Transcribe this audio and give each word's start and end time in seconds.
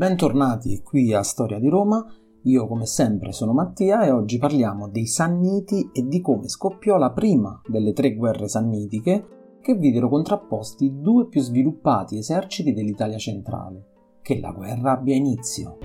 Bentornati 0.00 0.80
qui 0.82 1.12
a 1.12 1.20
Storia 1.20 1.58
di 1.58 1.68
Roma, 1.68 2.02
io 2.44 2.66
come 2.66 2.86
sempre 2.86 3.32
sono 3.32 3.52
Mattia 3.52 4.02
e 4.02 4.10
oggi 4.10 4.38
parliamo 4.38 4.88
dei 4.88 5.04
Sanniti 5.04 5.90
e 5.92 6.06
di 6.06 6.22
come 6.22 6.48
scoppiò 6.48 6.96
la 6.96 7.10
prima 7.10 7.60
delle 7.66 7.92
tre 7.92 8.14
guerre 8.14 8.48
sannitiche 8.48 9.58
che 9.60 9.74
videro 9.74 10.08
contrapposti 10.08 11.00
due 11.02 11.28
più 11.28 11.42
sviluppati 11.42 12.16
eserciti 12.16 12.72
dell'Italia 12.72 13.18
centrale. 13.18 13.88
Che 14.22 14.40
la 14.40 14.52
guerra 14.52 14.92
abbia 14.92 15.14
inizio. 15.14 15.76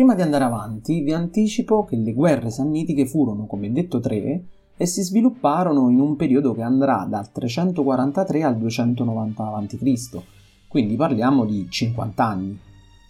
Prima 0.00 0.14
di 0.14 0.22
andare 0.22 0.44
avanti, 0.44 1.02
vi 1.02 1.12
anticipo 1.12 1.84
che 1.84 1.94
le 1.94 2.14
guerre 2.14 2.48
sannitiche 2.48 3.04
furono, 3.04 3.44
come 3.44 3.70
detto, 3.70 4.00
tre 4.00 4.44
e 4.74 4.86
si 4.86 5.02
svilupparono 5.02 5.90
in 5.90 6.00
un 6.00 6.16
periodo 6.16 6.54
che 6.54 6.62
andrà 6.62 7.06
dal 7.06 7.30
343 7.30 8.42
al 8.42 8.56
290 8.56 9.44
a.C., 9.44 10.22
quindi 10.68 10.96
parliamo 10.96 11.44
di 11.44 11.66
50 11.68 12.24
anni. 12.24 12.58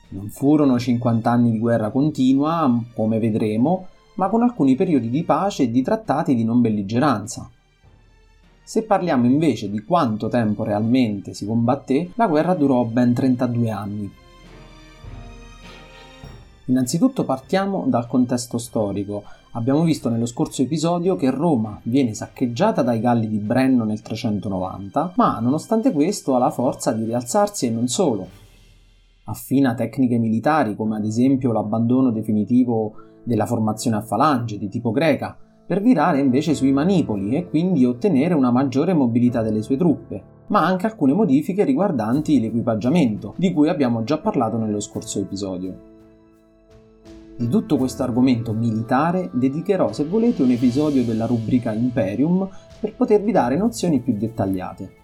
Non 0.08 0.30
furono 0.30 0.80
50 0.80 1.30
anni 1.30 1.52
di 1.52 1.60
guerra 1.60 1.90
continua, 1.90 2.82
come 2.92 3.20
vedremo, 3.20 3.86
ma 4.14 4.28
con 4.28 4.42
alcuni 4.42 4.74
periodi 4.74 5.10
di 5.10 5.22
pace 5.22 5.62
e 5.62 5.70
di 5.70 5.82
trattati 5.82 6.34
di 6.34 6.42
non 6.42 6.60
belligeranza. 6.60 7.48
Se 8.64 8.82
parliamo 8.82 9.26
invece 9.26 9.70
di 9.70 9.84
quanto 9.84 10.26
tempo 10.26 10.64
realmente 10.64 11.34
si 11.34 11.46
combatté, 11.46 12.10
la 12.16 12.26
guerra 12.26 12.54
durò 12.54 12.82
ben 12.84 13.14
32 13.14 13.70
anni, 13.70 14.12
Innanzitutto 16.70 17.24
partiamo 17.24 17.82
dal 17.88 18.06
contesto 18.06 18.56
storico. 18.56 19.24
Abbiamo 19.54 19.82
visto 19.82 20.08
nello 20.08 20.24
scorso 20.24 20.62
episodio 20.62 21.16
che 21.16 21.28
Roma 21.28 21.80
viene 21.82 22.14
saccheggiata 22.14 22.82
dai 22.82 23.00
Galli 23.00 23.26
di 23.26 23.38
Brenno 23.38 23.82
nel 23.82 24.00
390, 24.00 25.14
ma 25.16 25.40
nonostante 25.40 25.90
questo 25.90 26.36
ha 26.36 26.38
la 26.38 26.52
forza 26.52 26.92
di 26.92 27.04
rialzarsi 27.04 27.66
e 27.66 27.70
non 27.70 27.88
solo. 27.88 28.24
Affina 29.24 29.74
tecniche 29.74 30.16
militari 30.16 30.76
come 30.76 30.94
ad 30.94 31.04
esempio 31.04 31.50
l'abbandono 31.50 32.12
definitivo 32.12 32.92
della 33.24 33.46
formazione 33.46 33.96
a 33.96 34.02
falange 34.02 34.56
di 34.56 34.68
tipo 34.68 34.92
greca, 34.92 35.36
per 35.66 35.82
virare 35.82 36.20
invece 36.20 36.54
sui 36.54 36.70
manipoli 36.70 37.34
e 37.34 37.48
quindi 37.48 37.84
ottenere 37.84 38.34
una 38.34 38.52
maggiore 38.52 38.94
mobilità 38.94 39.42
delle 39.42 39.62
sue 39.62 39.76
truppe, 39.76 40.22
ma 40.46 40.64
anche 40.64 40.86
alcune 40.86 41.14
modifiche 41.14 41.64
riguardanti 41.64 42.38
l'equipaggiamento, 42.38 43.34
di 43.36 43.52
cui 43.52 43.68
abbiamo 43.68 44.04
già 44.04 44.18
parlato 44.18 44.56
nello 44.56 44.78
scorso 44.78 45.18
episodio. 45.18 45.89
Di 47.40 47.48
tutto 47.48 47.78
questo 47.78 48.02
argomento 48.02 48.52
militare 48.52 49.30
dedicherò, 49.32 49.94
se 49.94 50.04
volete, 50.04 50.42
un 50.42 50.50
episodio 50.50 51.02
della 51.06 51.24
rubrica 51.24 51.72
Imperium 51.72 52.46
per 52.78 52.94
potervi 52.94 53.32
dare 53.32 53.56
nozioni 53.56 54.00
più 54.00 54.14
dettagliate. 54.14 54.96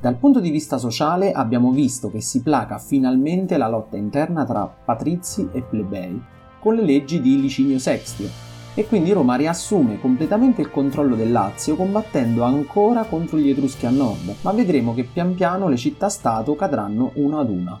Dal 0.00 0.14
punto 0.14 0.38
di 0.38 0.50
vista 0.50 0.78
sociale 0.78 1.32
abbiamo 1.32 1.72
visto 1.72 2.12
che 2.12 2.20
si 2.20 2.42
placa 2.42 2.78
finalmente 2.78 3.56
la 3.56 3.66
lotta 3.66 3.96
interna 3.96 4.44
tra 4.44 4.66
patrizi 4.66 5.48
e 5.50 5.62
plebei 5.62 6.22
con 6.60 6.76
le 6.76 6.82
leggi 6.82 7.20
di 7.20 7.40
Licinio 7.40 7.80
Sextio 7.80 8.28
e 8.74 8.86
quindi 8.86 9.10
Roma 9.10 9.34
riassume 9.34 9.98
completamente 9.98 10.60
il 10.60 10.70
controllo 10.70 11.16
del 11.16 11.32
Lazio 11.32 11.74
combattendo 11.74 12.44
ancora 12.44 13.02
contro 13.02 13.36
gli 13.36 13.50
Etruschi 13.50 13.86
a 13.86 13.90
nord, 13.90 14.32
ma 14.42 14.52
vedremo 14.52 14.94
che 14.94 15.02
pian 15.02 15.34
piano 15.34 15.66
le 15.66 15.76
città-stato 15.76 16.54
cadranno 16.54 17.10
una 17.14 17.40
ad 17.40 17.50
una. 17.50 17.80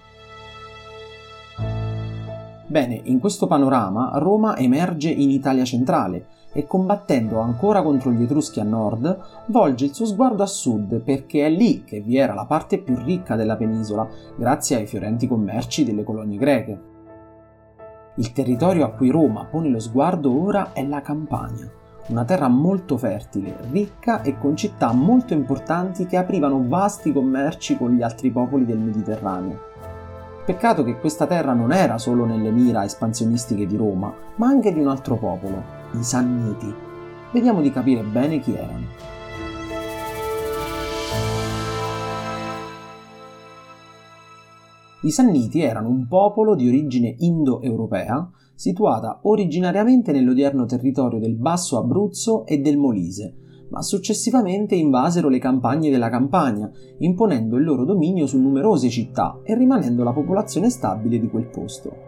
Bene, 2.70 3.00
in 3.04 3.18
questo 3.18 3.46
panorama 3.46 4.10
Roma 4.16 4.54
emerge 4.58 5.08
in 5.08 5.30
Italia 5.30 5.64
centrale 5.64 6.26
e 6.52 6.66
combattendo 6.66 7.38
ancora 7.38 7.80
contro 7.80 8.10
gli 8.10 8.22
Etruschi 8.22 8.60
a 8.60 8.64
nord, 8.64 9.20
volge 9.46 9.86
il 9.86 9.94
suo 9.94 10.04
sguardo 10.04 10.42
a 10.42 10.46
sud 10.46 11.00
perché 11.00 11.46
è 11.46 11.48
lì 11.48 11.82
che 11.84 12.00
vi 12.02 12.18
era 12.18 12.34
la 12.34 12.44
parte 12.44 12.76
più 12.76 12.94
ricca 13.02 13.36
della 13.36 13.56
penisola, 13.56 14.06
grazie 14.36 14.76
ai 14.76 14.86
fiorenti 14.86 15.26
commerci 15.26 15.82
delle 15.82 16.04
colonie 16.04 16.36
greche. 16.36 16.80
Il 18.16 18.32
territorio 18.32 18.84
a 18.84 18.90
cui 18.90 19.08
Roma 19.08 19.46
pone 19.46 19.70
lo 19.70 19.80
sguardo 19.80 20.30
ora 20.38 20.74
è 20.74 20.86
la 20.86 21.00
Campania, 21.00 21.72
una 22.08 22.24
terra 22.24 22.48
molto 22.48 22.98
fertile, 22.98 23.56
ricca 23.70 24.20
e 24.20 24.36
con 24.36 24.54
città 24.56 24.92
molto 24.92 25.32
importanti 25.32 26.04
che 26.04 26.18
aprivano 26.18 26.62
vasti 26.68 27.14
commerci 27.14 27.78
con 27.78 27.92
gli 27.92 28.02
altri 28.02 28.30
popoli 28.30 28.66
del 28.66 28.78
Mediterraneo. 28.78 29.67
Peccato 30.48 30.82
che 30.82 30.96
questa 30.98 31.26
terra 31.26 31.52
non 31.52 31.72
era 31.72 31.98
solo 31.98 32.24
nelle 32.24 32.50
mira 32.50 32.82
espansionistiche 32.82 33.66
di 33.66 33.76
Roma, 33.76 34.10
ma 34.36 34.46
anche 34.46 34.72
di 34.72 34.80
un 34.80 34.88
altro 34.88 35.18
popolo, 35.18 35.62
i 35.92 36.02
Sanniti. 36.02 36.74
Vediamo 37.34 37.60
di 37.60 37.70
capire 37.70 38.02
bene 38.02 38.40
chi 38.40 38.54
erano. 38.54 38.86
I 45.02 45.10
Sanniti 45.10 45.60
erano 45.60 45.90
un 45.90 46.08
popolo 46.08 46.54
di 46.54 46.66
origine 46.66 47.14
indo-europea 47.18 48.26
situata 48.54 49.18
originariamente 49.24 50.12
nell'odierno 50.12 50.64
territorio 50.64 51.18
del 51.18 51.36
Basso 51.36 51.76
Abruzzo 51.76 52.46
e 52.46 52.56
del 52.56 52.78
Molise, 52.78 53.47
ma 53.68 53.82
successivamente 53.82 54.74
invasero 54.74 55.28
le 55.28 55.38
campagne 55.38 55.90
della 55.90 56.08
Campania, 56.08 56.70
imponendo 56.98 57.56
il 57.56 57.64
loro 57.64 57.84
dominio 57.84 58.26
su 58.26 58.38
numerose 58.38 58.88
città 58.88 59.40
e 59.42 59.54
rimanendo 59.54 60.02
la 60.04 60.12
popolazione 60.12 60.70
stabile 60.70 61.18
di 61.18 61.28
quel 61.28 61.46
posto. 61.46 62.06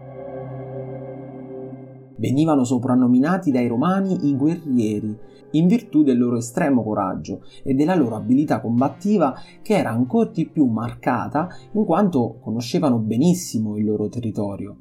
Venivano 2.17 2.65
soprannominati 2.65 3.51
dai 3.51 3.67
romani 3.67 4.29
i 4.29 4.37
guerrieri, 4.37 5.17
in 5.53 5.67
virtù 5.67 6.03
del 6.03 6.19
loro 6.19 6.37
estremo 6.37 6.83
coraggio 6.83 7.43
e 7.63 7.75
della 7.75 7.95
loro 7.95 8.17
abilità 8.17 8.61
combattiva 8.61 9.35
che 9.63 9.77
era 9.77 9.91
ancora 9.91 10.31
di 10.31 10.47
più 10.47 10.67
marcata 10.67 11.49
in 11.73 11.85
quanto 11.85 12.39
conoscevano 12.41 12.99
benissimo 12.99 13.77
il 13.77 13.85
loro 13.85 14.09
territorio. 14.09 14.77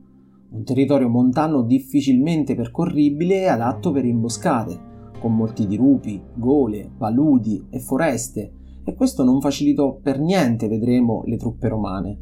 Un 0.52 0.64
territorio 0.64 1.10
montano 1.10 1.62
difficilmente 1.62 2.56
percorribile 2.56 3.42
e 3.42 3.48
adatto 3.48 3.92
per 3.92 4.06
imboscate, 4.06 4.89
con 5.20 5.36
molti 5.36 5.68
dirupi, 5.68 6.22
gole, 6.34 6.90
paludi 6.98 7.68
e 7.70 7.80
foreste, 7.80 8.54
e 8.84 8.96
questo 8.96 9.24
non 9.24 9.42
facilitò 9.42 10.00
per 10.02 10.20
niente, 10.20 10.68
vedremo, 10.68 11.22
le 11.26 11.38
truppe 11.38 11.68
romane. 11.68 12.20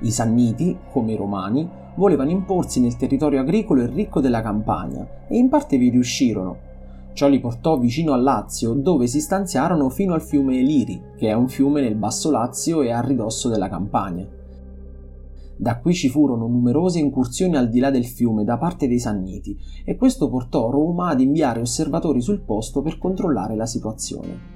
I 0.00 0.10
Sanniti, 0.10 0.76
come 0.90 1.12
i 1.12 1.16
Romani, 1.16 1.66
volevano 1.96 2.30
imporsi 2.30 2.80
nel 2.80 2.96
territorio 2.96 3.40
agricolo 3.40 3.82
e 3.82 3.86
ricco 3.86 4.20
della 4.20 4.42
campagna, 4.42 5.26
e 5.28 5.38
in 5.38 5.48
parte 5.48 5.78
vi 5.78 5.88
riuscirono. 5.88 6.58
Ciò 7.14 7.28
li 7.28 7.40
portò 7.40 7.78
vicino 7.78 8.12
al 8.12 8.22
Lazio, 8.22 8.74
dove 8.74 9.06
si 9.06 9.20
stanziarono 9.20 9.88
fino 9.88 10.12
al 10.12 10.20
fiume 10.20 10.58
Eliri, 10.58 11.00
che 11.16 11.28
è 11.28 11.32
un 11.32 11.48
fiume 11.48 11.80
nel 11.80 11.94
Basso 11.94 12.30
Lazio 12.30 12.82
e 12.82 12.90
a 12.90 13.00
ridosso 13.00 13.48
della 13.48 13.68
campagna. 13.68 14.26
Da 15.56 15.78
qui 15.78 15.94
ci 15.94 16.08
furono 16.08 16.48
numerose 16.48 16.98
incursioni 16.98 17.56
al 17.56 17.68
di 17.68 17.78
là 17.78 17.90
del 17.90 18.06
fiume 18.06 18.44
da 18.44 18.58
parte 18.58 18.88
dei 18.88 18.98
Sanniti 18.98 19.56
e 19.84 19.96
questo 19.96 20.28
portò 20.28 20.68
Roma 20.68 21.08
ad 21.08 21.20
inviare 21.20 21.60
osservatori 21.60 22.20
sul 22.20 22.40
posto 22.40 22.82
per 22.82 22.98
controllare 22.98 23.54
la 23.54 23.66
situazione. 23.66 24.52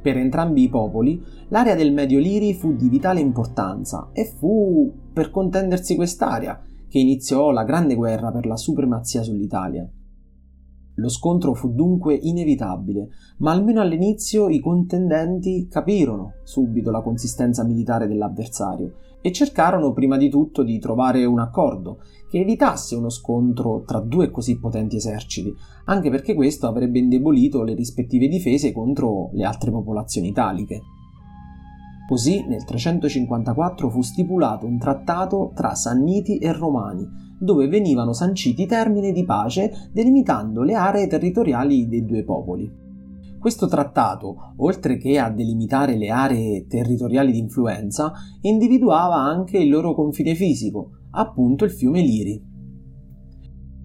Per 0.00 0.16
entrambi 0.16 0.62
i 0.62 0.68
popoli, 0.68 1.20
l'area 1.48 1.74
del 1.74 1.92
Medio 1.92 2.18
Liri 2.20 2.54
fu 2.54 2.76
di 2.76 2.88
vitale 2.88 3.20
importanza 3.20 4.10
e 4.12 4.26
fu 4.26 4.92
per 5.12 5.30
contendersi 5.30 5.96
quest'area 5.96 6.60
che 6.88 6.98
iniziò 6.98 7.50
la 7.50 7.64
grande 7.64 7.94
guerra 7.94 8.30
per 8.30 8.46
la 8.46 8.56
supremazia 8.56 9.22
sull'Italia. 9.22 9.90
Lo 10.96 11.08
scontro 11.08 11.54
fu 11.54 11.72
dunque 11.72 12.14
inevitabile, 12.14 13.08
ma 13.38 13.50
almeno 13.50 13.80
all'inizio 13.80 14.48
i 14.48 14.60
contendenti 14.60 15.66
capirono 15.68 16.34
subito 16.44 16.92
la 16.92 17.02
consistenza 17.02 17.64
militare 17.64 18.06
dell'avversario 18.06 18.92
e 19.26 19.32
cercarono 19.32 19.94
prima 19.94 20.18
di 20.18 20.28
tutto 20.28 20.62
di 20.62 20.78
trovare 20.78 21.24
un 21.24 21.38
accordo 21.38 22.00
che 22.28 22.40
evitasse 22.40 22.94
uno 22.94 23.08
scontro 23.08 23.82
tra 23.86 23.98
due 23.98 24.30
così 24.30 24.58
potenti 24.58 24.96
eserciti, 24.96 25.50
anche 25.86 26.10
perché 26.10 26.34
questo 26.34 26.66
avrebbe 26.66 26.98
indebolito 26.98 27.62
le 27.62 27.72
rispettive 27.72 28.28
difese 28.28 28.70
contro 28.70 29.30
le 29.32 29.44
altre 29.44 29.70
popolazioni 29.70 30.28
italiche. 30.28 30.82
Così 32.06 32.44
nel 32.46 32.64
354 32.64 33.88
fu 33.88 34.02
stipulato 34.02 34.66
un 34.66 34.76
trattato 34.76 35.52
tra 35.54 35.74
Sanniti 35.74 36.36
e 36.36 36.52
Romani, 36.52 37.08
dove 37.38 37.66
venivano 37.66 38.12
sanciti 38.12 38.66
termini 38.66 39.10
di 39.10 39.24
pace 39.24 39.88
delimitando 39.90 40.60
le 40.60 40.74
aree 40.74 41.06
territoriali 41.06 41.88
dei 41.88 42.04
due 42.04 42.24
popoli. 42.24 42.83
Questo 43.44 43.66
trattato, 43.66 44.54
oltre 44.56 44.96
che 44.96 45.18
a 45.18 45.28
delimitare 45.28 45.98
le 45.98 46.08
aree 46.08 46.66
territoriali 46.66 47.30
di 47.30 47.40
influenza, 47.40 48.10
individuava 48.40 49.16
anche 49.16 49.58
il 49.58 49.68
loro 49.68 49.94
confine 49.94 50.34
fisico, 50.34 50.92
appunto 51.10 51.66
il 51.66 51.70
fiume 51.70 52.00
Liri. 52.00 52.42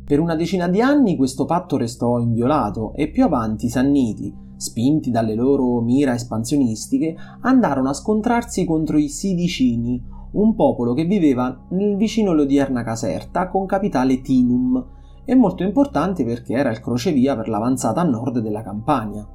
Per 0.05 0.17
una 0.17 0.37
decina 0.37 0.69
di 0.69 0.79
anni 0.79 1.17
questo 1.17 1.43
patto 1.43 1.75
restò 1.75 2.19
inviolato 2.19 2.93
e 2.95 3.11
più 3.11 3.25
avanti 3.25 3.65
i 3.65 3.69
Sanniti, 3.69 4.33
spinti 4.55 5.11
dalle 5.11 5.35
loro 5.35 5.81
mira 5.81 6.13
espansionistiche, 6.13 7.17
andarono 7.41 7.89
a 7.89 7.93
scontrarsi 7.93 8.63
contro 8.63 8.97
i 8.97 9.09
Sidicini, 9.09 10.01
un 10.35 10.55
popolo 10.55 10.93
che 10.93 11.03
viveva 11.03 11.65
nel 11.71 11.97
vicino 11.97 12.31
l'odierna 12.31 12.81
Caserta 12.81 13.49
con 13.49 13.65
capitale 13.65 14.21
Tinum 14.21 14.85
e 15.25 15.35
molto 15.35 15.63
importante 15.63 16.23
perché 16.23 16.53
era 16.53 16.71
il 16.71 16.79
crocevia 16.79 17.35
per 17.35 17.49
l'avanzata 17.49 17.99
a 17.99 18.05
nord 18.05 18.39
della 18.39 18.63
Campania. 18.63 19.27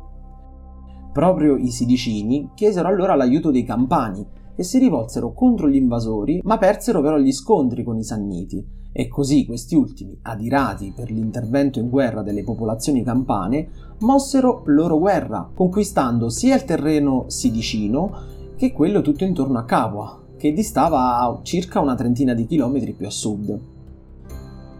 Proprio 1.14 1.56
i 1.56 1.70
sidicini 1.70 2.50
chiesero 2.56 2.88
allora 2.88 3.14
l'aiuto 3.14 3.52
dei 3.52 3.62
campani 3.62 4.26
e 4.56 4.64
si 4.64 4.80
rivolsero 4.80 5.32
contro 5.32 5.68
gli 5.68 5.76
invasori, 5.76 6.40
ma 6.42 6.58
persero 6.58 7.00
però 7.00 7.18
gli 7.18 7.30
scontri 7.30 7.84
con 7.84 7.96
i 7.96 8.02
Sanniti 8.02 8.66
e 8.90 9.06
così 9.06 9.46
questi 9.46 9.76
ultimi, 9.76 10.18
adirati 10.22 10.92
per 10.92 11.12
l'intervento 11.12 11.78
in 11.78 11.88
guerra 11.88 12.22
delle 12.22 12.42
popolazioni 12.42 13.04
campane, 13.04 13.68
mossero 14.00 14.64
loro 14.66 14.98
guerra, 14.98 15.48
conquistando 15.54 16.28
sia 16.30 16.56
il 16.56 16.64
terreno 16.64 17.26
sidicino 17.28 18.12
che 18.56 18.72
quello 18.72 19.00
tutto 19.00 19.22
intorno 19.22 19.58
a 19.60 19.64
Capua, 19.64 20.20
che 20.36 20.52
distava 20.52 21.20
a 21.20 21.38
circa 21.44 21.78
una 21.78 21.94
trentina 21.94 22.34
di 22.34 22.44
chilometri 22.44 22.92
più 22.92 23.06
a 23.06 23.10
sud. 23.10 23.73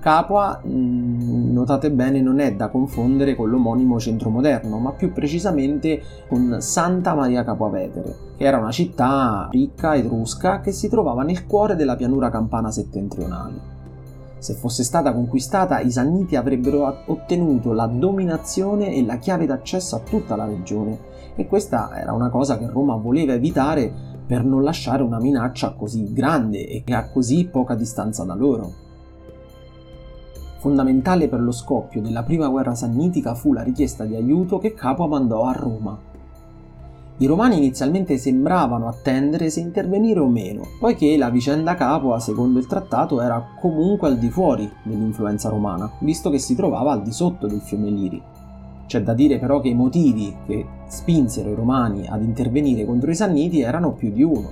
Capua, 0.04 0.60
mm, 0.62 1.50
notate 1.54 1.90
bene, 1.90 2.20
non 2.20 2.38
è 2.38 2.54
da 2.54 2.68
confondere 2.68 3.34
con 3.34 3.48
l'omonimo 3.48 3.98
centro 3.98 4.28
moderno, 4.28 4.78
ma 4.78 4.92
più 4.92 5.14
precisamente 5.14 6.02
con 6.28 6.58
Santa 6.58 7.14
Maria 7.14 7.42
Capua 7.42 7.70
Vetere, 7.70 8.14
che 8.36 8.44
era 8.44 8.58
una 8.58 8.70
città 8.70 9.48
ricca 9.50 9.94
etrusca 9.94 10.60
che 10.60 10.72
si 10.72 10.90
trovava 10.90 11.22
nel 11.22 11.46
cuore 11.46 11.74
della 11.74 11.96
pianura 11.96 12.28
campana 12.28 12.70
settentrionale. 12.70 13.54
Se 14.36 14.52
fosse 14.52 14.84
stata 14.84 15.14
conquistata, 15.14 15.80
i 15.80 15.90
Sanniti 15.90 16.36
avrebbero 16.36 17.04
ottenuto 17.06 17.72
la 17.72 17.86
dominazione 17.86 18.94
e 18.94 19.02
la 19.06 19.16
chiave 19.16 19.46
d'accesso 19.46 19.96
a 19.96 20.00
tutta 20.00 20.36
la 20.36 20.44
regione, 20.44 20.98
e 21.34 21.46
questa 21.46 21.98
era 21.98 22.12
una 22.12 22.28
cosa 22.28 22.58
che 22.58 22.68
Roma 22.68 22.94
voleva 22.96 23.32
evitare 23.32 23.90
per 24.26 24.44
non 24.44 24.62
lasciare 24.64 25.02
una 25.02 25.18
minaccia 25.18 25.72
così 25.72 26.12
grande 26.12 26.66
e 26.66 26.84
a 26.92 27.08
così 27.08 27.48
poca 27.50 27.74
distanza 27.74 28.22
da 28.24 28.34
loro. 28.34 28.83
Fondamentale 30.64 31.28
per 31.28 31.42
lo 31.42 31.52
scoppio 31.52 32.00
della 32.00 32.22
prima 32.22 32.48
guerra 32.48 32.74
sannitica 32.74 33.34
fu 33.34 33.52
la 33.52 33.60
richiesta 33.60 34.06
di 34.06 34.14
aiuto 34.14 34.56
che 34.56 34.72
Capua 34.72 35.06
mandò 35.06 35.44
a 35.44 35.52
Roma. 35.52 35.94
I 37.18 37.26
romani 37.26 37.58
inizialmente 37.58 38.16
sembravano 38.16 38.88
attendere 38.88 39.50
se 39.50 39.60
intervenire 39.60 40.20
o 40.20 40.26
meno, 40.26 40.62
poiché 40.80 41.18
la 41.18 41.28
vicenda 41.28 41.74
Capua, 41.74 42.18
secondo 42.18 42.58
il 42.58 42.66
trattato, 42.66 43.20
era 43.20 43.44
comunque 43.60 44.08
al 44.08 44.16
di 44.16 44.30
fuori 44.30 44.66
dell'influenza 44.84 45.50
romana, 45.50 45.90
visto 45.98 46.30
che 46.30 46.38
si 46.38 46.54
trovava 46.54 46.92
al 46.92 47.02
di 47.02 47.12
sotto 47.12 47.46
del 47.46 47.60
fiume 47.60 47.90
Liri. 47.90 48.22
C'è 48.86 49.02
da 49.02 49.12
dire 49.12 49.38
però 49.38 49.60
che 49.60 49.68
i 49.68 49.74
motivi 49.74 50.34
che 50.46 50.64
spinsero 50.86 51.50
i 51.50 51.54
romani 51.54 52.06
ad 52.08 52.22
intervenire 52.22 52.86
contro 52.86 53.10
i 53.10 53.14
Sanniti 53.14 53.60
erano 53.60 53.92
più 53.92 54.10
di 54.10 54.22
uno. 54.22 54.48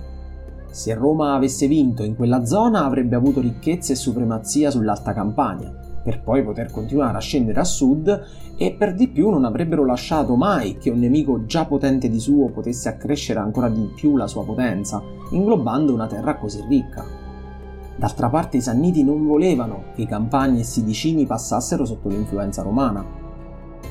Se 0.70 0.93
Roma 0.93 1.32
avesse 1.32 1.67
vinto 1.67 2.03
in 2.03 2.17
quella 2.17 2.44
zona 2.44 2.85
avrebbe 2.85 3.17
avuto 3.17 3.41
ricchezza 3.41 3.94
e 3.94 3.97
supremazia 3.97 4.70
sull'Alta 4.70 5.15
Campania, 5.15 5.91
per 6.03 6.21
poi 6.21 6.43
poter 6.43 6.71
continuare 6.71 7.17
a 7.17 7.21
scendere 7.21 7.61
a 7.61 7.65
sud 7.65 8.25
e 8.57 8.73
per 8.73 8.95
di 8.95 9.09
più 9.09 9.31
non 9.31 9.45
avrebbero 9.45 9.85
lasciato 9.85 10.37
mai 10.37 10.77
che 10.79 10.91
un 10.91 10.99
nemico 10.99 11.47
già 11.47 11.65
potente 11.65 12.09
di 12.09 12.19
suo 12.19 12.49
potesse 12.49 12.89
accrescere 12.89 13.39
ancora 13.39 13.69
di 13.69 13.91
più 13.95 14.17
la 14.17 14.27
sua 14.27 14.45
potenza, 14.45 15.03
inglobando 15.31 15.93
una 15.95 16.07
terra 16.07 16.37
così 16.37 16.65
ricca. 16.69 17.05
D'altra 17.97 18.29
parte 18.29 18.57
i 18.57 18.61
Sanniti 18.61 19.05
non 19.05 19.27
volevano 19.27 19.85
che 19.95 20.03
i 20.03 20.07
Campani 20.07 20.61
e 20.61 20.65
Sidicini 20.65 21.27
passassero 21.27 21.85
sotto 21.85 22.09
l'influenza 22.09 22.63
romana. 22.63 23.05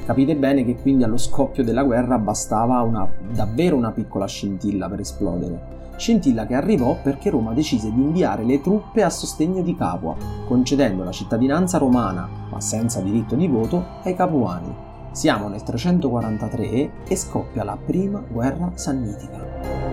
Capite 0.06 0.36
bene 0.36 0.66
che 0.66 0.76
quindi 0.76 1.04
allo 1.04 1.18
scoppio 1.18 1.64
della 1.64 1.84
guerra 1.84 2.18
bastava 2.18 2.82
una, 2.82 3.08
davvero 3.34 3.76
una 3.76 3.92
piccola 3.92 4.26
scintilla 4.26 4.90
per 4.90 5.00
esplodere 5.02 5.80
scintilla 6.02 6.48
che 6.48 6.56
arrivò 6.56 6.98
perché 7.00 7.30
Roma 7.30 7.54
decise 7.54 7.94
di 7.94 8.02
inviare 8.02 8.44
le 8.44 8.60
truppe 8.60 9.04
a 9.04 9.10
sostegno 9.12 9.62
di 9.62 9.76
Capua, 9.76 10.16
concedendo 10.48 11.04
la 11.04 11.12
cittadinanza 11.12 11.78
romana, 11.78 12.28
ma 12.50 12.60
senza 12.60 13.02
diritto 13.02 13.36
di 13.36 13.48
voto, 13.48 13.86
ai 14.04 14.16
capuani. 14.16 14.74
Siamo 15.12 15.48
nel 15.48 15.62
343 15.62 16.92
e 17.08 17.16
scoppia 17.16 17.64
la 17.64 17.78
prima 17.78 18.20
guerra 18.28 18.72
sannitica. 18.74 19.91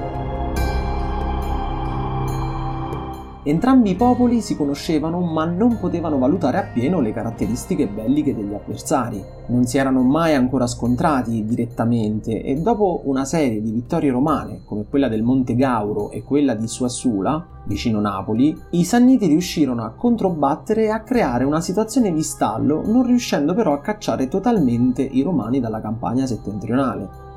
Entrambi 3.49 3.93
i 3.93 3.95
popoli 3.95 4.43
si 4.43 4.55
conoscevano 4.59 5.21
ma 5.21 5.47
non 5.47 5.79
potevano 5.79 6.19
valutare 6.19 6.59
appieno 6.59 7.01
le 7.01 7.15
caratteristiche 7.15 7.87
belliche 7.87 8.35
degli 8.35 8.53
avversari. 8.53 9.25
Non 9.47 9.65
si 9.65 9.79
erano 9.79 10.03
mai 10.03 10.35
ancora 10.35 10.67
scontrati 10.67 11.47
direttamente 11.47 12.43
e 12.43 12.57
dopo 12.57 13.01
una 13.05 13.25
serie 13.25 13.63
di 13.63 13.71
vittorie 13.71 14.11
romane, 14.11 14.61
come 14.67 14.85
quella 14.87 15.09
del 15.09 15.23
Monte 15.23 15.55
Gauro 15.55 16.11
e 16.11 16.25
quella 16.25 16.53
di 16.53 16.69
Suassula, 16.69 17.63
vicino 17.65 18.01
Napoli, 18.01 18.55
i 18.73 18.85
Sanniti 18.85 19.27
riuscirono 19.29 19.83
a 19.83 19.95
controbattere 19.97 20.85
e 20.85 20.91
a 20.91 21.01
creare 21.01 21.45
una 21.45 21.63
situazione 21.63 22.13
di 22.13 22.23
stallo, 22.23 22.83
non 22.85 23.07
riuscendo 23.07 23.55
però 23.55 23.73
a 23.73 23.81
cacciare 23.81 24.29
totalmente 24.29 25.01
i 25.01 25.23
romani 25.23 25.59
dalla 25.59 25.81
campagna 25.81 26.27
settentrionale. 26.27 27.28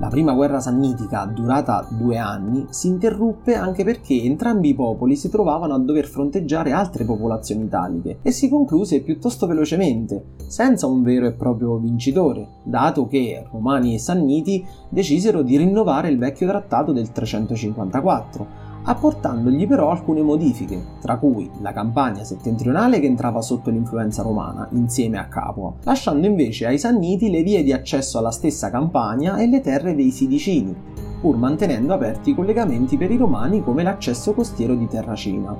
La 0.00 0.08
prima 0.08 0.32
guerra 0.32 0.60
sannitica, 0.60 1.26
durata 1.26 1.86
due 1.90 2.16
anni, 2.16 2.64
si 2.70 2.86
interruppe 2.88 3.54
anche 3.54 3.84
perché 3.84 4.14
entrambi 4.22 4.70
i 4.70 4.74
popoli 4.74 5.14
si 5.14 5.28
trovavano 5.28 5.74
a 5.74 5.78
dover 5.78 6.06
fronteggiare 6.06 6.72
altre 6.72 7.04
popolazioni 7.04 7.64
italiche 7.64 8.20
e 8.22 8.30
si 8.30 8.48
concluse 8.48 9.02
piuttosto 9.02 9.46
velocemente, 9.46 10.36
senza 10.46 10.86
un 10.86 11.02
vero 11.02 11.26
e 11.26 11.32
proprio 11.32 11.76
vincitore, 11.76 12.48
dato 12.62 13.06
che 13.06 13.44
Romani 13.52 13.92
e 13.92 13.98
Sanniti 13.98 14.64
decisero 14.88 15.42
di 15.42 15.58
rinnovare 15.58 16.08
il 16.08 16.16
vecchio 16.16 16.48
trattato 16.48 16.92
del 16.92 17.12
354, 17.12 18.69
apportandogli 18.82 19.66
però 19.66 19.90
alcune 19.90 20.22
modifiche, 20.22 20.82
tra 21.00 21.16
cui 21.16 21.50
la 21.60 21.72
campagna 21.72 22.24
settentrionale 22.24 23.00
che 23.00 23.06
entrava 23.06 23.40
sotto 23.42 23.70
l'influenza 23.70 24.22
romana 24.22 24.68
insieme 24.72 25.18
a 25.18 25.26
Capua, 25.26 25.74
lasciando 25.82 26.26
invece 26.26 26.66
ai 26.66 26.78
Sanniti 26.78 27.30
le 27.30 27.42
vie 27.42 27.62
di 27.62 27.72
accesso 27.72 28.18
alla 28.18 28.30
stessa 28.30 28.70
campagna 28.70 29.36
e 29.36 29.46
le 29.46 29.60
terre 29.60 29.94
dei 29.94 30.10
Sidicini, 30.10 30.74
pur 31.20 31.36
mantenendo 31.36 31.92
aperti 31.92 32.30
i 32.30 32.34
collegamenti 32.34 32.96
per 32.96 33.10
i 33.10 33.16
romani 33.16 33.62
come 33.62 33.82
l'accesso 33.82 34.32
costiero 34.32 34.74
di 34.74 34.86
Terracina. 34.86 35.56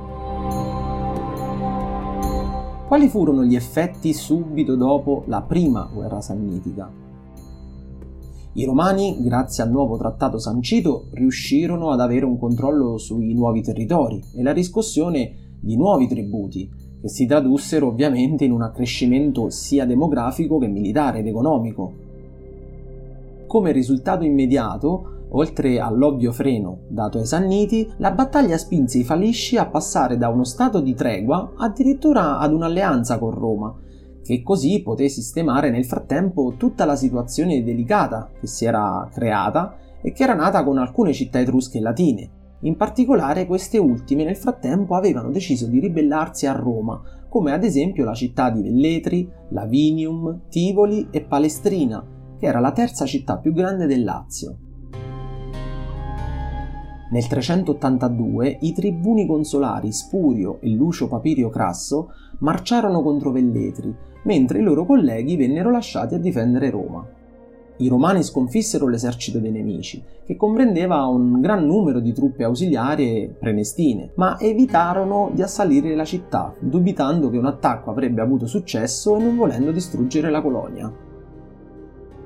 Quali 2.88 3.08
furono 3.08 3.44
gli 3.44 3.54
effetti 3.54 4.12
subito 4.12 4.74
dopo 4.74 5.22
la 5.26 5.42
prima 5.42 5.88
guerra 5.92 6.20
sannitica? 6.20 7.09
I 8.52 8.64
romani, 8.64 9.18
grazie 9.20 9.62
al 9.62 9.70
nuovo 9.70 9.96
trattato 9.96 10.40
sancito, 10.40 11.06
riuscirono 11.12 11.90
ad 11.90 12.00
avere 12.00 12.24
un 12.24 12.36
controllo 12.36 12.98
sui 12.98 13.32
nuovi 13.32 13.62
territori 13.62 14.20
e 14.34 14.42
la 14.42 14.52
riscossione 14.52 15.56
di 15.60 15.76
nuovi 15.76 16.08
tributi, 16.08 16.68
che 17.00 17.08
si 17.08 17.26
tradussero 17.26 17.86
ovviamente 17.86 18.44
in 18.44 18.50
un 18.50 18.62
accrescimento 18.62 19.50
sia 19.50 19.86
demografico 19.86 20.58
che 20.58 20.66
militare 20.66 21.20
ed 21.20 21.28
economico. 21.28 21.92
Come 23.46 23.70
risultato 23.70 24.24
immediato, 24.24 25.26
oltre 25.28 25.78
all'ovvio 25.78 26.32
freno 26.32 26.80
dato 26.88 27.18
ai 27.18 27.26
Sanniti, 27.26 27.88
la 27.98 28.10
battaglia 28.10 28.58
spinse 28.58 28.98
i 28.98 29.04
Falisci 29.04 29.58
a 29.58 29.66
passare 29.66 30.16
da 30.16 30.28
uno 30.28 30.42
stato 30.42 30.80
di 30.80 30.94
tregua 30.94 31.52
addirittura 31.56 32.38
ad 32.38 32.52
un'alleanza 32.52 33.16
con 33.20 33.30
Roma, 33.30 33.72
che 34.22 34.42
così 34.42 34.82
poté 34.82 35.08
sistemare 35.08 35.70
nel 35.70 35.84
frattempo 35.84 36.54
tutta 36.56 36.84
la 36.84 36.96
situazione 36.96 37.62
delicata 37.62 38.30
che 38.38 38.46
si 38.46 38.64
era 38.64 39.08
creata 39.12 39.76
e 40.02 40.12
che 40.12 40.22
era 40.22 40.34
nata 40.34 40.64
con 40.64 40.78
alcune 40.78 41.12
città 41.12 41.40
etrusche 41.40 41.78
e 41.78 41.80
latine. 41.80 42.30
In 42.62 42.76
particolare 42.76 43.46
queste 43.46 43.78
ultime 43.78 44.24
nel 44.24 44.36
frattempo 44.36 44.94
avevano 44.94 45.30
deciso 45.30 45.66
di 45.66 45.80
ribellarsi 45.80 46.46
a 46.46 46.52
Roma, 46.52 47.00
come 47.28 47.52
ad 47.52 47.64
esempio 47.64 48.04
la 48.04 48.14
città 48.14 48.50
di 48.50 48.62
Velletri, 48.62 49.30
Lavinium, 49.50 50.42
Tivoli 50.50 51.08
e 51.10 51.22
Palestrina, 51.22 52.04
che 52.38 52.46
era 52.46 52.60
la 52.60 52.72
terza 52.72 53.06
città 53.06 53.38
più 53.38 53.52
grande 53.52 53.86
del 53.86 54.04
Lazio. 54.04 54.56
Nel 57.10 57.26
382 57.26 58.58
i 58.60 58.72
tribuni 58.72 59.26
consolari 59.26 59.90
Spurio 59.90 60.60
e 60.60 60.68
Lucio 60.68 61.08
Papirio 61.08 61.48
Crasso 61.48 62.10
marciarono 62.38 63.02
contro 63.02 63.32
Velletri, 63.32 63.92
mentre 64.22 64.58
i 64.58 64.62
loro 64.62 64.84
colleghi 64.84 65.36
vennero 65.36 65.70
lasciati 65.70 66.14
a 66.14 66.18
difendere 66.18 66.70
Roma. 66.70 67.06
I 67.78 67.88
romani 67.88 68.22
sconfissero 68.22 68.86
l'esercito 68.88 69.38
dei 69.38 69.50
nemici, 69.50 70.02
che 70.26 70.36
comprendeva 70.36 71.06
un 71.06 71.40
gran 71.40 71.64
numero 71.64 71.98
di 71.98 72.12
truppe 72.12 72.44
ausiliarie 72.44 73.28
prenestine, 73.28 74.10
ma 74.16 74.38
evitarono 74.38 75.30
di 75.32 75.40
assalire 75.40 75.94
la 75.94 76.04
città, 76.04 76.54
dubitando 76.60 77.30
che 77.30 77.38
un 77.38 77.46
attacco 77.46 77.88
avrebbe 77.88 78.20
avuto 78.20 78.46
successo 78.46 79.16
e 79.16 79.22
non 79.22 79.34
volendo 79.36 79.72
distruggere 79.72 80.30
la 80.30 80.42
colonia. 80.42 80.92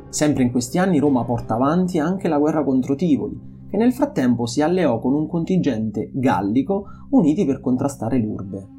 Sempre 0.08 0.42
in 0.42 0.50
questi 0.50 0.78
anni 0.78 0.98
Roma 0.98 1.24
porta 1.24 1.54
avanti 1.54 2.00
anche 2.00 2.26
la 2.26 2.38
guerra 2.38 2.64
contro 2.64 2.96
Tivoli, 2.96 3.40
che 3.70 3.76
nel 3.76 3.92
frattempo 3.92 4.46
si 4.46 4.60
alleò 4.60 4.98
con 4.98 5.14
un 5.14 5.28
contingente 5.28 6.10
gallico 6.12 6.86
uniti 7.10 7.44
per 7.44 7.60
contrastare 7.60 8.18
l'urbe. 8.18 8.73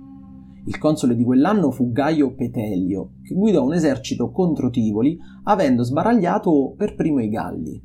Il 0.67 0.79
console 0.79 1.15
di 1.15 1.23
quell'anno 1.23 1.69
fu 1.69 1.91
Gaio 1.91 2.33
Petelio, 2.33 3.11
che 3.21 3.35
guidò 3.35 3.63
un 3.63 3.73
esercito 3.73 4.31
contro 4.31 4.71
Tivoli, 4.71 5.15
avendo 5.43 5.83
sbaragliato 5.83 6.73
per 6.75 6.95
primo 6.95 7.19
i 7.19 7.29
Galli. 7.29 7.79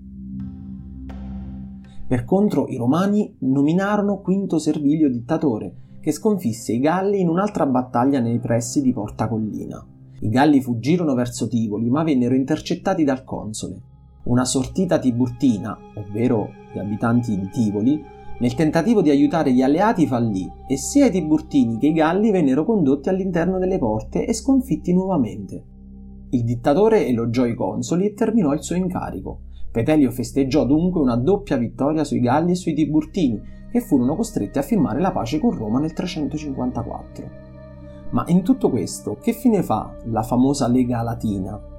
Per 2.09 2.25
contro 2.25 2.69
i 2.69 2.77
romani 2.77 3.37
nominarono 3.41 4.21
Quinto 4.21 4.59
Servilio 4.59 5.11
dittatore, 5.11 5.75
che 6.01 6.11
sconfisse 6.11 6.73
i 6.73 6.81
Galli 6.81 7.21
in 7.21 7.29
un'altra 7.29 7.67
battaglia 7.67 8.19
nei 8.19 8.39
pressi 8.39 8.81
di 8.81 8.95
Porta 8.95 9.29
Collina. 9.29 9.87
I 10.21 10.29
Galli 10.31 10.63
fuggirono 10.63 11.13
verso 11.13 11.49
Tivoli, 11.49 11.91
ma 11.91 12.03
vennero 12.03 12.35
intercettati 12.35 13.05
dal 13.05 13.25
console. 13.25 13.79
Una 14.25 14.47
sortita 14.47 14.99
tiburtina, 14.99 15.77
ovvero 15.97 16.49
gli 16.73 16.79
abitanti 16.79 17.39
di 17.39 17.49
Tivoli, 17.51 18.03
nel 18.41 18.55
tentativo 18.55 19.03
di 19.03 19.11
aiutare 19.11 19.53
gli 19.53 19.61
alleati 19.61 20.07
fallì 20.07 20.51
e 20.67 20.77
sia 20.79 21.07
i 21.07 21.11
Tiburtini 21.11 21.79
che 21.79 21.89
i 21.89 21.93
Galli 21.93 22.31
vennero 22.31 22.65
condotti 22.65 23.11
all'interno 23.11 23.59
delle 23.59 23.79
porte 23.79 24.27
e 24.27 24.33
sconfitti 24.33 24.95
nuovamente. 24.95 25.65
Il 26.31 26.45
dittatore 26.45 27.07
elogiò 27.07 27.45
i 27.45 27.55
consoli 27.55 28.07
e 28.07 28.15
terminò 28.15 28.53
il 28.55 28.63
suo 28.63 28.77
incarico. 28.77 29.41
Petelio 29.71 30.11
festeggiò 30.11 30.65
dunque 30.65 31.01
una 31.01 31.17
doppia 31.17 31.57
vittoria 31.57 32.03
sui 32.03 32.21
Galli 32.21 32.53
e 32.53 32.57
sui 32.57 32.73
Tiburtini, 32.73 33.41
che 33.71 33.81
furono 33.81 34.17
costretti 34.17 34.59
a 34.59 34.63
firmare 34.63 35.01
la 35.01 35.13
pace 35.13 35.39
con 35.39 35.57
Roma 35.57 35.79
nel 35.79 35.93
354. 35.93 37.49
Ma 38.11 38.25
in 38.29 38.43
tutto 38.43 38.71
questo, 38.71 39.17
che 39.21 39.33
fine 39.33 39.63
fa 39.63 39.95
la 40.07 40.23
famosa 40.23 40.67
Lega 40.67 41.03
Latina? 41.03 41.70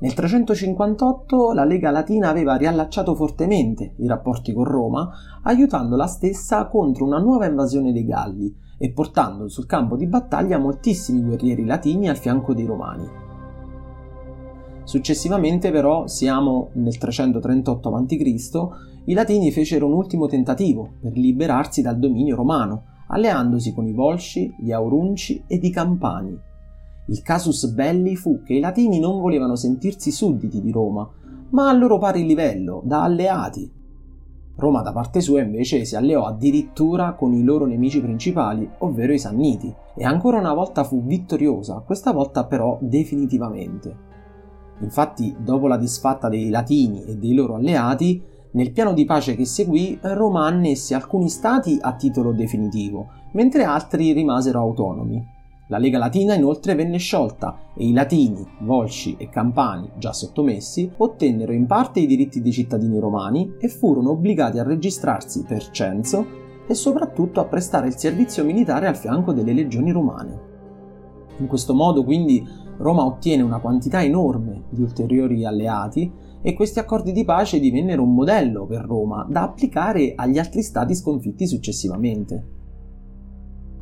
Nel 0.00 0.14
358 0.14 1.52
la 1.52 1.64
Lega 1.64 1.90
Latina 1.90 2.30
aveva 2.30 2.56
riallacciato 2.56 3.14
fortemente 3.14 3.92
i 3.98 4.06
rapporti 4.06 4.54
con 4.54 4.64
Roma, 4.64 5.10
aiutando 5.42 5.94
la 5.94 6.06
stessa 6.06 6.66
contro 6.68 7.04
una 7.04 7.18
nuova 7.18 7.44
invasione 7.44 7.92
dei 7.92 8.06
Galli 8.06 8.54
e 8.78 8.92
portando 8.92 9.48
sul 9.48 9.66
campo 9.66 9.96
di 9.96 10.06
battaglia 10.06 10.56
moltissimi 10.56 11.20
guerrieri 11.20 11.66
latini 11.66 12.08
al 12.08 12.16
fianco 12.16 12.54
dei 12.54 12.64
Romani. 12.64 13.06
Successivamente 14.84 15.70
però 15.70 16.06
siamo 16.06 16.70
nel 16.74 16.96
338 16.96 17.94
a.C., 17.94 18.68
i 19.04 19.12
Latini 19.12 19.52
fecero 19.52 19.86
un 19.86 19.92
ultimo 19.92 20.26
tentativo 20.28 20.92
per 21.00 21.12
liberarsi 21.12 21.82
dal 21.82 21.98
dominio 21.98 22.36
romano, 22.36 22.84
alleandosi 23.08 23.74
con 23.74 23.86
i 23.86 23.92
Volsci, 23.92 24.54
gli 24.58 24.72
Aurunci 24.72 25.44
ed 25.46 25.62
i 25.62 25.70
Campani. 25.70 26.48
Il 27.10 27.22
casus 27.22 27.66
belli 27.66 28.14
fu 28.14 28.44
che 28.44 28.54
i 28.54 28.60
Latini 28.60 29.00
non 29.00 29.20
volevano 29.20 29.56
sentirsi 29.56 30.12
sudditi 30.12 30.60
di 30.60 30.70
Roma, 30.70 31.08
ma 31.50 31.68
al 31.68 31.80
loro 31.80 31.98
pari 31.98 32.24
livello, 32.24 32.82
da 32.84 33.02
alleati. 33.02 33.68
Roma 34.54 34.80
da 34.82 34.92
parte 34.92 35.20
sua 35.20 35.40
invece 35.40 35.84
si 35.84 35.96
alleò 35.96 36.24
addirittura 36.24 37.14
con 37.14 37.32
i 37.32 37.42
loro 37.42 37.66
nemici 37.66 38.00
principali, 38.00 38.68
ovvero 38.78 39.12
i 39.12 39.18
Sanniti, 39.18 39.74
e 39.96 40.04
ancora 40.04 40.38
una 40.38 40.54
volta 40.54 40.84
fu 40.84 41.02
vittoriosa, 41.02 41.82
questa 41.84 42.12
volta 42.12 42.44
però 42.44 42.78
definitivamente. 42.80 43.96
Infatti, 44.78 45.34
dopo 45.36 45.66
la 45.66 45.78
disfatta 45.78 46.28
dei 46.28 46.48
Latini 46.48 47.02
e 47.02 47.16
dei 47.16 47.34
loro 47.34 47.56
alleati, 47.56 48.22
nel 48.52 48.70
piano 48.70 48.92
di 48.92 49.04
pace 49.04 49.34
che 49.34 49.46
seguì, 49.46 49.98
Roma 50.00 50.46
annesse 50.46 50.94
alcuni 50.94 51.28
stati 51.28 51.76
a 51.80 51.92
titolo 51.94 52.30
definitivo, 52.30 53.08
mentre 53.32 53.64
altri 53.64 54.12
rimasero 54.12 54.60
autonomi. 54.60 55.38
La 55.70 55.78
Lega 55.78 55.98
Latina 55.98 56.34
inoltre 56.34 56.74
venne 56.74 56.98
sciolta 56.98 57.56
e 57.76 57.86
i 57.86 57.92
Latini, 57.92 58.44
Volsci 58.62 59.14
e 59.16 59.28
Campani, 59.28 59.88
già 59.98 60.12
sottomessi, 60.12 60.90
ottennero 60.96 61.52
in 61.52 61.66
parte 61.66 62.00
i 62.00 62.06
diritti 62.06 62.42
dei 62.42 62.50
cittadini 62.50 62.98
romani 62.98 63.54
e 63.56 63.68
furono 63.68 64.10
obbligati 64.10 64.58
a 64.58 64.64
registrarsi 64.64 65.44
per 65.46 65.70
censo 65.70 66.26
e 66.66 66.74
soprattutto 66.74 67.38
a 67.38 67.44
prestare 67.44 67.86
il 67.86 67.96
servizio 67.96 68.44
militare 68.44 68.88
al 68.88 68.96
fianco 68.96 69.32
delle 69.32 69.52
legioni 69.52 69.92
romane. 69.92 70.40
In 71.36 71.46
questo 71.46 71.72
modo 71.72 72.02
quindi 72.02 72.44
Roma 72.78 73.04
ottiene 73.04 73.44
una 73.44 73.60
quantità 73.60 74.02
enorme 74.02 74.64
di 74.70 74.82
ulteriori 74.82 75.44
alleati 75.44 76.10
e 76.42 76.52
questi 76.52 76.80
accordi 76.80 77.12
di 77.12 77.24
pace 77.24 77.60
divennero 77.60 78.02
un 78.02 78.12
modello 78.12 78.66
per 78.66 78.84
Roma 78.86 79.24
da 79.30 79.42
applicare 79.42 80.14
agli 80.16 80.38
altri 80.38 80.62
stati 80.62 80.96
sconfitti 80.96 81.46
successivamente. 81.46 82.58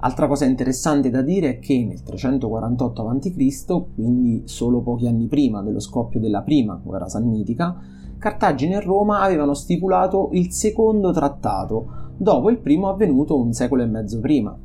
Altra 0.01 0.29
cosa 0.29 0.45
interessante 0.45 1.11
da 1.11 1.23
dire 1.23 1.49
è 1.49 1.59
che 1.59 1.85
nel 1.85 2.05
348 2.05 3.09
a.C., 3.09 3.85
quindi 3.97 4.43
solo 4.45 4.81
pochi 4.81 5.09
anni 5.09 5.27
prima 5.27 5.61
dello 5.61 5.81
scoppio 5.81 6.21
della 6.21 6.43
prima 6.43 6.81
guerra 6.81 7.09
sannitica, 7.09 7.77
Cartagine 8.17 8.77
e 8.77 8.81
Roma 8.81 9.21
avevano 9.21 9.55
stipulato 9.55 10.29
il 10.33 10.53
secondo 10.53 11.11
trattato, 11.11 12.13
dopo 12.17 12.49
il 12.49 12.59
primo 12.59 12.89
avvenuto 12.89 13.37
un 13.37 13.53
secolo 13.53 13.83
e 13.83 13.87
mezzo 13.87 14.21
prima. 14.21 14.57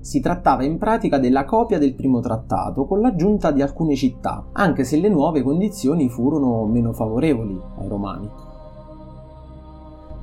Si 0.00 0.18
trattava 0.18 0.64
in 0.64 0.76
pratica 0.76 1.18
della 1.18 1.44
copia 1.44 1.78
del 1.78 1.94
primo 1.94 2.18
trattato 2.18 2.86
con 2.86 3.00
l'aggiunta 3.00 3.52
di 3.52 3.62
alcune 3.62 3.94
città, 3.94 4.46
anche 4.52 4.82
se 4.82 4.98
le 4.98 5.08
nuove 5.08 5.42
condizioni 5.42 6.08
furono 6.08 6.64
meno 6.66 6.92
favorevoli 6.92 7.60
ai 7.78 7.86
romani. 7.88 8.49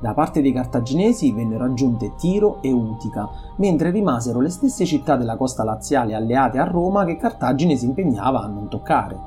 Da 0.00 0.14
parte 0.14 0.40
dei 0.40 0.52
cartaginesi 0.52 1.32
vennero 1.32 1.64
aggiunte 1.64 2.12
Tiro 2.16 2.62
e 2.62 2.70
Utica, 2.70 3.28
mentre 3.56 3.90
rimasero 3.90 4.40
le 4.40 4.48
stesse 4.48 4.84
città 4.84 5.16
della 5.16 5.36
costa 5.36 5.64
laziale 5.64 6.14
alleate 6.14 6.58
a 6.58 6.64
Roma 6.64 7.04
che 7.04 7.16
Cartagine 7.16 7.74
si 7.74 7.86
impegnava 7.86 8.42
a 8.42 8.46
non 8.46 8.68
toccare. 8.68 9.18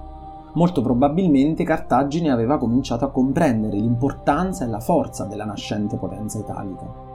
Molto 0.53 0.81
probabilmente 0.81 1.65
Cartagine 1.65 2.31
aveva 2.31 2.57
cominciato 2.57 3.03
a 3.03 3.09
comprendere 3.09 3.77
l'importanza 3.77 4.63
e 4.63 4.69
la 4.69 4.79
forza 4.79 5.25
della 5.25 5.45
nascente 5.45 5.97
potenza 5.97 6.39
italica. 6.39 7.09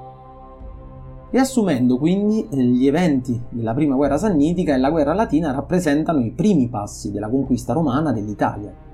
Riassumendo 1.30 1.96
quindi, 1.96 2.46
gli 2.50 2.86
eventi 2.86 3.42
della 3.48 3.74
prima 3.74 3.94
guerra 3.94 4.18
sannitica 4.18 4.74
e 4.74 4.78
la 4.78 4.90
guerra 4.90 5.12
latina 5.12 5.50
rappresentano 5.50 6.20
i 6.20 6.30
primi 6.30 6.68
passi 6.68 7.10
della 7.10 7.28
conquista 7.28 7.72
romana 7.72 8.12
dell'Italia. 8.12 8.84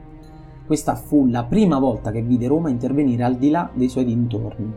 Questa 0.73 0.95
fu 0.95 1.27
la 1.27 1.45
prima 1.45 1.79
volta 1.79 2.11
che 2.11 2.23
vide 2.23 2.47
Roma 2.47 2.71
intervenire 2.71 3.25
al 3.25 3.37
di 3.37 3.51
là 3.51 3.69
dei 3.75 3.91
suoi 3.91 4.07
dintorni, 4.07 4.73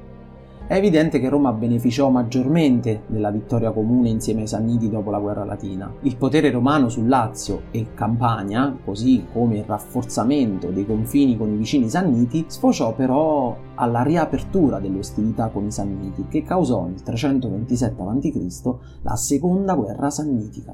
è 0.67 0.73
evidente 0.75 1.21
che 1.21 1.29
Roma 1.29 1.53
beneficiò 1.53 2.09
maggiormente 2.09 3.03
della 3.05 3.31
vittoria 3.31 3.71
comune 3.71 4.09
insieme 4.09 4.41
ai 4.41 4.47
Sanniti 4.47 4.89
dopo 4.89 5.09
la 5.09 5.19
guerra 5.19 5.45
latina. 5.45 5.89
Il 6.01 6.17
potere 6.17 6.51
romano 6.51 6.89
sul 6.89 7.07
Lazio 7.07 7.65
e 7.71 7.93
Campania, 7.93 8.75
così 8.83 9.25
come 9.31 9.59
il 9.59 9.63
rafforzamento 9.63 10.71
dei 10.71 10.85
confini 10.85 11.37
con 11.37 11.53
i 11.53 11.55
vicini 11.55 11.87
Sanniti, 11.87 12.43
sfociò 12.47 12.93
però 12.93 13.55
alla 13.75 14.01
riapertura 14.01 14.79
delle 14.79 14.99
ostilità 14.99 15.47
con 15.47 15.67
i 15.67 15.71
Sanniti, 15.71 16.25
che 16.27 16.43
causò 16.43 16.87
nel 16.87 17.01
327 17.01 18.01
a.C. 18.01 18.75
la 19.03 19.15
seconda 19.15 19.75
guerra 19.75 20.09
sannitica. 20.09 20.73